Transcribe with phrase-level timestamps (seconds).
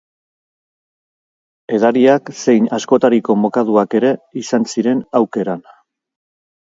[1.77, 5.63] Edariak zein askotariko mokaduak ere izan ziren aukeran.